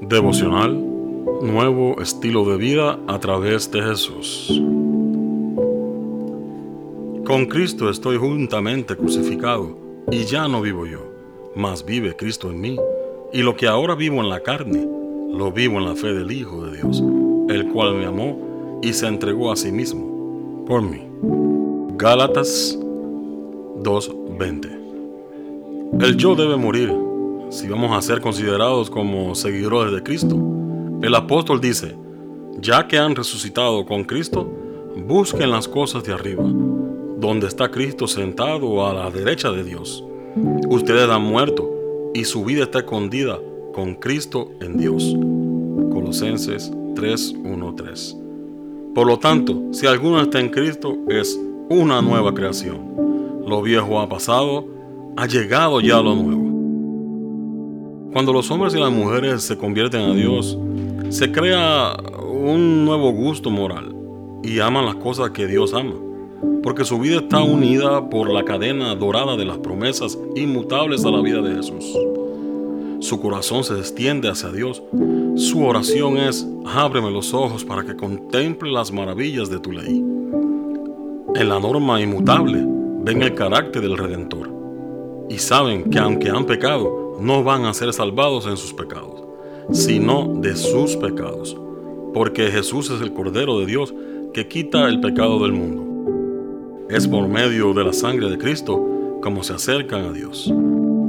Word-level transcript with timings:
Devocional, 0.00 0.80
nuevo 1.42 2.00
estilo 2.00 2.44
de 2.44 2.56
vida 2.56 3.00
a 3.08 3.18
través 3.18 3.68
de 3.72 3.82
Jesús. 3.82 4.62
Con 7.26 7.46
Cristo 7.46 7.90
estoy 7.90 8.16
juntamente 8.16 8.96
crucificado 8.96 9.76
y 10.12 10.24
ya 10.24 10.46
no 10.46 10.62
vivo 10.62 10.86
yo, 10.86 11.00
mas 11.56 11.84
vive 11.84 12.14
Cristo 12.14 12.48
en 12.50 12.60
mí, 12.60 12.76
y 13.32 13.42
lo 13.42 13.56
que 13.56 13.66
ahora 13.66 13.96
vivo 13.96 14.20
en 14.20 14.28
la 14.28 14.40
carne, 14.40 14.86
lo 15.32 15.50
vivo 15.50 15.78
en 15.78 15.86
la 15.86 15.96
fe 15.96 16.14
del 16.14 16.30
Hijo 16.30 16.64
de 16.64 16.76
Dios, 16.76 17.02
el 17.48 17.68
cual 17.72 17.96
me 17.96 18.06
amó 18.06 18.78
y 18.82 18.92
se 18.92 19.08
entregó 19.08 19.50
a 19.50 19.56
sí 19.56 19.72
mismo 19.72 20.64
por 20.64 20.80
mí. 20.80 21.02
Gálatas 21.96 22.78
2:20 23.82 24.68
El 26.00 26.16
yo 26.16 26.36
debe 26.36 26.56
morir 26.56 27.07
si 27.50 27.68
vamos 27.68 27.96
a 27.96 28.02
ser 28.02 28.20
considerados 28.20 28.90
como 28.90 29.34
seguidores 29.34 29.92
de 29.92 30.02
Cristo. 30.02 30.36
El 31.02 31.14
apóstol 31.14 31.60
dice, 31.60 31.96
ya 32.60 32.86
que 32.86 32.98
han 32.98 33.14
resucitado 33.14 33.86
con 33.86 34.04
Cristo, 34.04 34.50
busquen 35.06 35.50
las 35.50 35.68
cosas 35.68 36.04
de 36.04 36.12
arriba, 36.12 36.44
donde 37.18 37.46
está 37.46 37.70
Cristo 37.70 38.06
sentado 38.06 38.86
a 38.86 38.92
la 38.92 39.10
derecha 39.10 39.50
de 39.50 39.64
Dios. 39.64 40.04
Ustedes 40.68 41.08
han 41.08 41.22
muerto 41.22 41.70
y 42.14 42.24
su 42.24 42.44
vida 42.44 42.64
está 42.64 42.80
escondida 42.80 43.38
con 43.72 43.94
Cristo 43.94 44.50
en 44.60 44.76
Dios. 44.76 45.16
Colosenses 45.92 46.70
3:13. 46.94 48.16
Por 48.94 49.06
lo 49.06 49.18
tanto, 49.18 49.72
si 49.72 49.86
alguno 49.86 50.20
está 50.20 50.40
en 50.40 50.48
Cristo, 50.48 50.96
es 51.08 51.38
una 51.70 52.02
nueva 52.02 52.34
creación. 52.34 52.78
Lo 53.46 53.62
viejo 53.62 54.00
ha 54.00 54.08
pasado, 54.08 54.66
ha 55.16 55.26
llegado 55.26 55.80
ya 55.80 56.00
lo 56.00 56.14
nuevo. 56.14 56.47
Cuando 58.18 58.32
los 58.32 58.50
hombres 58.50 58.74
y 58.74 58.80
las 58.80 58.90
mujeres 58.90 59.44
se 59.44 59.56
convierten 59.56 60.00
a 60.00 60.12
Dios, 60.12 60.58
se 61.08 61.30
crea 61.30 61.96
un 62.20 62.84
nuevo 62.84 63.12
gusto 63.12 63.48
moral 63.48 63.94
y 64.42 64.58
aman 64.58 64.86
las 64.86 64.96
cosas 64.96 65.30
que 65.30 65.46
Dios 65.46 65.72
ama, 65.72 65.94
porque 66.64 66.84
su 66.84 66.98
vida 66.98 67.18
está 67.18 67.40
unida 67.40 68.10
por 68.10 68.28
la 68.28 68.44
cadena 68.44 68.96
dorada 68.96 69.36
de 69.36 69.44
las 69.44 69.58
promesas 69.58 70.18
inmutables 70.34 71.04
a 71.04 71.12
la 71.12 71.20
vida 71.20 71.40
de 71.42 71.54
Jesús. 71.54 71.96
Su 72.98 73.20
corazón 73.20 73.62
se 73.62 73.78
extiende 73.78 74.28
hacia 74.28 74.50
Dios. 74.50 74.82
Su 75.36 75.64
oración 75.64 76.16
es, 76.16 76.44
ábreme 76.66 77.12
los 77.12 77.32
ojos 77.32 77.64
para 77.64 77.84
que 77.84 77.94
contemple 77.94 78.72
las 78.72 78.90
maravillas 78.90 79.48
de 79.48 79.60
tu 79.60 79.70
ley. 79.70 80.04
En 81.36 81.48
la 81.48 81.60
norma 81.60 82.00
inmutable 82.02 82.64
ven 83.04 83.22
el 83.22 83.36
carácter 83.36 83.82
del 83.82 83.96
Redentor 83.96 84.50
y 85.28 85.38
saben 85.38 85.88
que 85.88 86.00
aunque 86.00 86.30
han 86.30 86.46
pecado, 86.46 87.07
no 87.20 87.42
van 87.42 87.64
a 87.64 87.74
ser 87.74 87.92
salvados 87.92 88.46
en 88.46 88.56
sus 88.56 88.72
pecados, 88.72 89.24
sino 89.72 90.34
de 90.40 90.54
sus 90.56 90.96
pecados, 90.96 91.56
porque 92.14 92.50
Jesús 92.50 92.90
es 92.90 93.00
el 93.00 93.12
Cordero 93.12 93.58
de 93.58 93.66
Dios 93.66 93.92
que 94.32 94.46
quita 94.48 94.88
el 94.88 95.00
pecado 95.00 95.42
del 95.42 95.52
mundo. 95.52 96.86
Es 96.88 97.08
por 97.08 97.28
medio 97.28 97.74
de 97.74 97.84
la 97.84 97.92
sangre 97.92 98.30
de 98.30 98.38
Cristo 98.38 99.18
como 99.20 99.42
se 99.42 99.52
acercan 99.52 100.04
a 100.04 100.12
Dios. 100.12 100.52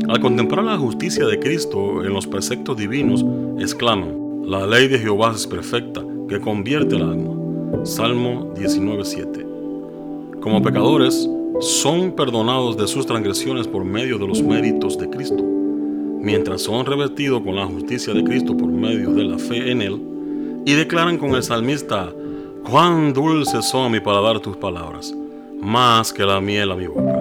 Al 0.08 0.20
contemplar 0.20 0.66
la 0.66 0.78
justicia 0.78 1.26
de 1.26 1.40
Cristo 1.40 2.04
en 2.04 2.14
los 2.14 2.26
preceptos 2.26 2.76
divinos, 2.76 3.24
exclaman, 3.60 4.44
la 4.46 4.66
ley 4.66 4.88
de 4.88 4.98
Jehová 4.98 5.34
es 5.36 5.46
perfecta, 5.46 6.04
que 6.28 6.40
convierte 6.40 6.96
el 6.96 7.04
alma. 7.04 7.86
Salmo 7.86 8.52
19.7. 8.56 10.40
Como 10.40 10.62
pecadores, 10.62 11.30
son 11.60 12.14
perdonados 12.14 12.78
de 12.78 12.88
sus 12.88 13.06
transgresiones 13.06 13.68
por 13.68 13.84
medio 13.84 14.18
de 14.18 14.28
los 14.28 14.42
méritos 14.42 14.98
de 14.98 15.10
Cristo 15.10 15.59
mientras 16.20 16.62
son 16.62 16.86
revestidos 16.86 17.42
con 17.42 17.56
la 17.56 17.66
justicia 17.66 18.14
de 18.14 18.24
Cristo 18.24 18.56
por 18.56 18.68
medio 18.68 19.12
de 19.12 19.24
la 19.24 19.40
fe 19.40 19.72
en 19.72 19.82
Él, 19.82 20.02
y 20.66 20.74
declaran 20.74 21.18
con 21.18 21.34
el 21.36 21.44
salmista, 21.44 22.12
cuán 22.70 23.14
dulces 23.14 23.66
son 23.66 23.92
mi 23.92 24.00
paladar 24.00 24.40
tus 24.40 24.58
palabras, 24.58 25.16
más 25.62 26.12
que 26.12 26.26
la 26.26 26.42
miel 26.42 26.72
a 26.72 26.76
mi 26.76 26.88
boca. 26.88 27.18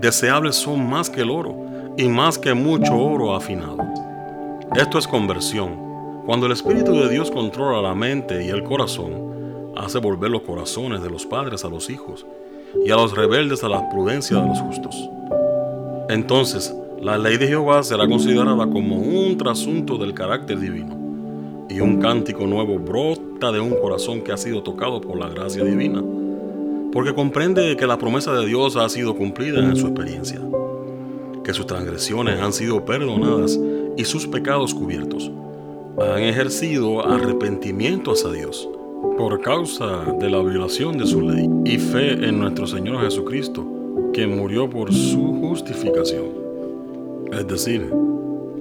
Deseables 0.00 0.56
son 0.56 0.88
más 0.88 1.10
que 1.10 1.22
el 1.22 1.30
oro, 1.30 1.56
y 1.96 2.08
más 2.08 2.38
que 2.38 2.54
mucho 2.54 2.96
oro 2.96 3.34
afinado. 3.34 3.78
Esto 4.74 4.98
es 4.98 5.06
conversión. 5.06 6.22
Cuando 6.24 6.46
el 6.46 6.52
Espíritu 6.52 6.92
de 6.94 7.08
Dios 7.08 7.30
controla 7.30 7.82
la 7.82 7.94
mente 7.94 8.44
y 8.44 8.48
el 8.48 8.62
corazón, 8.62 9.72
hace 9.76 9.98
volver 9.98 10.30
los 10.30 10.42
corazones 10.42 11.02
de 11.02 11.10
los 11.10 11.26
padres 11.26 11.64
a 11.64 11.68
los 11.68 11.90
hijos, 11.90 12.24
y 12.84 12.90
a 12.90 12.96
los 12.96 13.14
rebeldes 13.14 13.62
a 13.64 13.68
la 13.68 13.88
prudencia 13.90 14.38
de 14.38 14.48
los 14.48 14.60
justos. 14.60 15.10
Entonces, 16.08 16.74
la 17.02 17.18
ley 17.18 17.36
de 17.36 17.48
Jehová 17.48 17.82
será 17.82 18.06
considerada 18.06 18.64
como 18.68 18.96
un 18.96 19.36
trasunto 19.36 19.98
del 19.98 20.14
carácter 20.14 20.60
divino, 20.60 20.96
y 21.68 21.80
un 21.80 22.00
cántico 22.00 22.46
nuevo 22.46 22.78
brota 22.78 23.50
de 23.50 23.58
un 23.58 23.74
corazón 23.74 24.22
que 24.22 24.30
ha 24.30 24.36
sido 24.36 24.62
tocado 24.62 25.00
por 25.00 25.18
la 25.18 25.28
gracia 25.28 25.64
divina, 25.64 26.00
porque 26.92 27.12
comprende 27.12 27.76
que 27.76 27.88
la 27.88 27.98
promesa 27.98 28.32
de 28.34 28.46
Dios 28.46 28.76
ha 28.76 28.88
sido 28.88 29.16
cumplida 29.16 29.58
en 29.58 29.74
su 29.74 29.88
experiencia, 29.88 30.40
que 31.42 31.52
sus 31.52 31.66
transgresiones 31.66 32.40
han 32.40 32.52
sido 32.52 32.84
perdonadas 32.84 33.58
y 33.96 34.04
sus 34.04 34.28
pecados 34.28 34.72
cubiertos. 34.72 35.28
Han 35.98 36.22
ejercido 36.22 37.04
arrepentimiento 37.04 38.12
hacia 38.12 38.30
Dios 38.30 38.68
por 39.18 39.40
causa 39.40 40.04
de 40.20 40.30
la 40.30 40.40
violación 40.40 40.98
de 40.98 41.06
su 41.06 41.20
ley 41.20 41.50
y 41.64 41.78
fe 41.78 42.12
en 42.12 42.38
nuestro 42.38 42.68
Señor 42.68 43.02
Jesucristo, 43.02 43.66
que 44.14 44.28
murió 44.28 44.70
por 44.70 44.94
su 44.94 45.40
justificación. 45.40 46.41
Es 47.32 47.46
decir, 47.48 47.90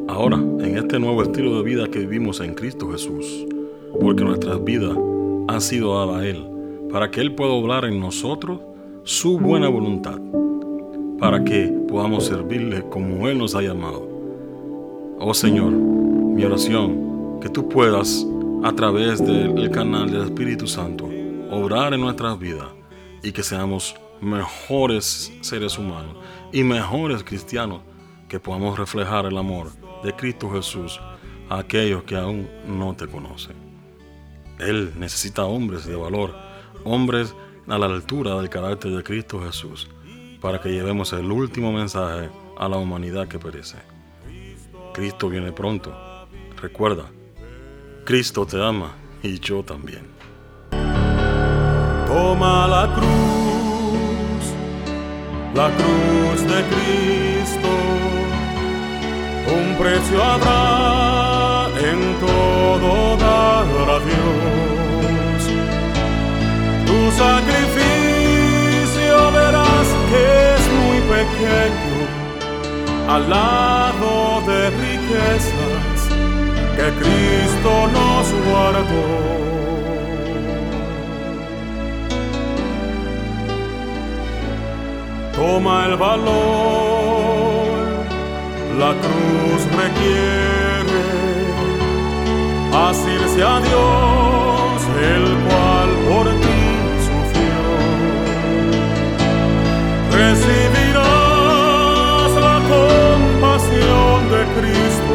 ahora, 0.07 0.37
en 0.37 0.77
este 0.77 0.97
nuevo 0.97 1.21
estilo 1.23 1.57
de 1.57 1.63
vida 1.63 1.89
que 1.89 1.99
vivimos 1.99 2.39
en 2.39 2.53
Cristo 2.53 2.89
Jesús, 2.89 3.45
porque 3.99 4.23
nuestras 4.23 4.63
vidas 4.63 4.97
han 5.49 5.59
sido 5.59 5.93
dadas 5.93 6.21
a 6.21 6.25
Él, 6.25 6.47
para 6.89 7.11
que 7.11 7.19
Él 7.19 7.35
pueda 7.35 7.51
obrar 7.51 7.83
en 7.83 7.99
nosotros 7.99 8.61
su 9.03 9.37
buena 9.37 9.67
voluntad, 9.67 10.17
para 11.19 11.43
que 11.43 11.67
podamos 11.89 12.27
servirle 12.27 12.81
como 12.89 13.27
Él 13.27 13.39
nos 13.39 13.55
ha 13.55 13.61
llamado. 13.61 14.07
Oh 15.19 15.33
Señor, 15.33 15.73
mi 15.73 16.45
oración, 16.45 17.39
que 17.41 17.49
tú 17.49 17.67
puedas, 17.67 18.25
a 18.63 18.71
través 18.71 19.25
del 19.25 19.69
canal 19.71 20.09
del 20.09 20.23
Espíritu 20.23 20.65
Santo, 20.65 21.09
obrar 21.51 21.93
en 21.93 21.99
nuestras 21.99 22.39
vidas 22.39 22.69
y 23.21 23.33
que 23.33 23.43
seamos 23.43 23.95
mejores 24.21 25.33
seres 25.41 25.77
humanos 25.77 26.15
y 26.53 26.63
mejores 26.63 27.21
cristianos 27.21 27.81
que 28.31 28.39
podamos 28.39 28.79
reflejar 28.79 29.25
el 29.25 29.37
amor 29.37 29.71
de 30.05 30.15
Cristo 30.15 30.49
Jesús 30.49 31.01
a 31.49 31.57
aquellos 31.57 32.03
que 32.03 32.15
aún 32.15 32.49
no 32.65 32.95
te 32.95 33.05
conocen. 33.05 33.57
Él 34.57 34.93
necesita 34.97 35.43
hombres 35.43 35.85
de 35.85 35.97
valor, 35.97 36.33
hombres 36.85 37.35
a 37.67 37.77
la 37.77 37.87
altura 37.87 38.37
del 38.37 38.47
carácter 38.47 38.95
de 38.95 39.03
Cristo 39.03 39.41
Jesús, 39.41 39.89
para 40.39 40.61
que 40.61 40.69
llevemos 40.69 41.11
el 41.11 41.29
último 41.29 41.73
mensaje 41.73 42.29
a 42.57 42.69
la 42.69 42.77
humanidad 42.77 43.27
que 43.27 43.37
perece. 43.37 43.79
Cristo 44.93 45.27
viene 45.27 45.51
pronto. 45.51 45.93
Recuerda, 46.55 47.11
Cristo 48.05 48.45
te 48.45 48.63
ama 48.63 48.93
y 49.21 49.41
yo 49.41 49.61
también. 49.61 50.07
Toma 52.07 52.65
la 52.65 52.93
cruz, 52.95 54.53
la 55.53 55.69
cruz 55.75 56.41
de 56.43 56.63
Cristo 56.63 58.20
un 59.51 59.75
precio 59.75 60.23
habrá 60.23 61.67
en 61.89 61.99
todo 62.19 63.17
dar 63.17 64.01
Dios. 64.09 65.43
Tu 66.87 66.99
sacrificio 67.23 69.15
verás 69.31 69.87
que 70.09 70.23
es 70.55 70.63
muy 70.79 70.99
pequeño 71.15 71.99
al 73.09 73.23
lado 73.29 74.41
de 74.47 74.59
riquezas 74.69 75.99
que 76.75 76.87
Cristo 76.99 77.71
nos 77.97 78.25
guardó. 78.45 79.05
Toma 85.35 85.85
el 85.87 85.95
valor 85.97 86.80
la 88.81 88.93
cruz 88.95 89.61
requiere 89.83 91.01
asirse 92.89 93.39
a 93.43 93.55
Dios, 93.67 94.77
el 95.13 95.25
cual 95.45 95.89
por 96.09 96.25
ti 96.43 96.63
sufrió. 97.07 97.61
Recibirás 100.19 101.51
la 102.47 102.57
compasión 102.73 104.17
de 104.33 104.41
Cristo, 104.55 105.13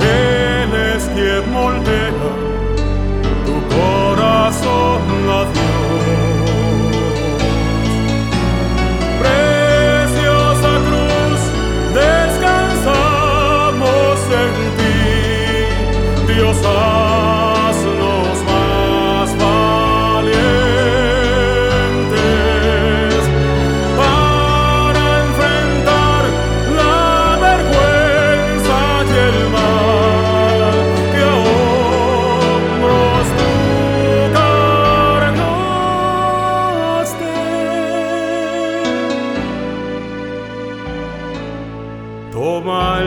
Él 0.00 0.70
es 0.94 1.02
quien 1.14 1.42
moldea 1.52 2.03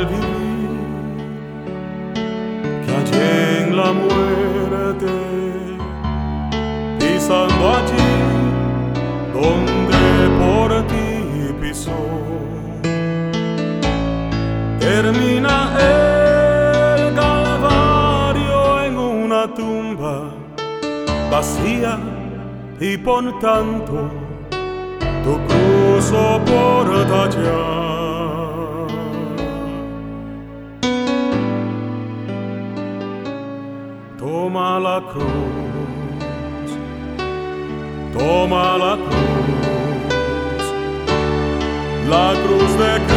vivir, 0.05 0.69
que 2.83 2.91
allí 2.99 3.63
en 3.63 3.77
la 3.77 3.91
muerte, 3.93 5.13
pisando 6.99 7.75
allí 7.77 8.07
donde 9.33 10.29
por 10.39 10.69
ti 10.87 11.53
pisó, 11.61 11.99
termina 14.79 15.55
el 15.79 17.15
calvario 17.15 18.83
en 18.85 18.97
una 18.97 19.53
tumba 19.53 20.31
vacía 21.31 21.97
y 22.79 22.97
por 22.97 23.39
tanto 23.39 24.09
tu 25.23 25.33
cruz 25.47 26.05
soporta 26.05 27.29
ya. 27.29 27.96
Toma 34.17 34.79
la 34.79 34.99
cruz, 35.11 35.25
toma 38.17 38.77
la 38.77 38.97
cruz, 38.97 40.63
la 42.09 42.33
cruz 42.43 42.77
de 42.79 42.97
Cristo. 43.05 43.16